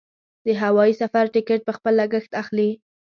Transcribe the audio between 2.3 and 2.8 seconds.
اخلي.